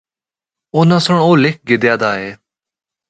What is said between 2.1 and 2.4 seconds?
ہے۔